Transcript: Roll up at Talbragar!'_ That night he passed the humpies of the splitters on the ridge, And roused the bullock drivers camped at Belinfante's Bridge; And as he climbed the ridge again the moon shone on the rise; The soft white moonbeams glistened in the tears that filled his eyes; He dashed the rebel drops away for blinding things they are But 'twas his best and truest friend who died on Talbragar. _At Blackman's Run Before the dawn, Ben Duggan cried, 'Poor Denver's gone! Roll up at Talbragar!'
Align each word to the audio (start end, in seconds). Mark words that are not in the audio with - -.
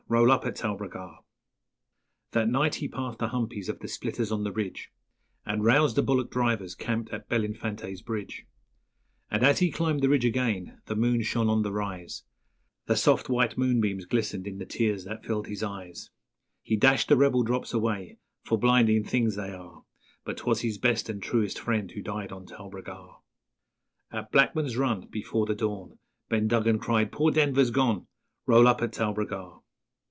Roll 0.11 0.29
up 0.29 0.45
at 0.45 0.57
Talbragar!'_ 0.57 1.19
That 2.31 2.49
night 2.49 2.75
he 2.75 2.89
passed 2.89 3.19
the 3.19 3.29
humpies 3.29 3.69
of 3.69 3.79
the 3.79 3.87
splitters 3.87 4.29
on 4.29 4.43
the 4.43 4.51
ridge, 4.51 4.91
And 5.45 5.63
roused 5.63 5.95
the 5.95 6.01
bullock 6.01 6.29
drivers 6.29 6.75
camped 6.75 7.13
at 7.13 7.29
Belinfante's 7.29 8.01
Bridge; 8.01 8.45
And 9.29 9.41
as 9.41 9.59
he 9.59 9.71
climbed 9.71 10.01
the 10.01 10.09
ridge 10.09 10.25
again 10.25 10.81
the 10.87 10.97
moon 10.97 11.21
shone 11.21 11.47
on 11.47 11.61
the 11.63 11.71
rise; 11.71 12.23
The 12.87 12.97
soft 12.97 13.29
white 13.29 13.57
moonbeams 13.57 14.03
glistened 14.03 14.47
in 14.47 14.57
the 14.57 14.65
tears 14.65 15.05
that 15.05 15.25
filled 15.25 15.47
his 15.47 15.63
eyes; 15.63 16.09
He 16.61 16.75
dashed 16.75 17.07
the 17.07 17.15
rebel 17.15 17.43
drops 17.43 17.73
away 17.73 18.17
for 18.43 18.57
blinding 18.57 19.05
things 19.05 19.37
they 19.37 19.53
are 19.53 19.85
But 20.25 20.35
'twas 20.39 20.59
his 20.59 20.77
best 20.77 21.07
and 21.07 21.23
truest 21.23 21.57
friend 21.57 21.89
who 21.89 22.01
died 22.01 22.33
on 22.33 22.45
Talbragar. 22.45 23.19
_At 24.11 24.29
Blackman's 24.31 24.75
Run 24.75 25.07
Before 25.07 25.45
the 25.45 25.55
dawn, 25.55 25.99
Ben 26.27 26.49
Duggan 26.49 26.79
cried, 26.79 27.13
'Poor 27.13 27.31
Denver's 27.31 27.71
gone! 27.71 28.07
Roll 28.45 28.67
up 28.67 28.81
at 28.81 28.91
Talbragar!' 28.91 29.59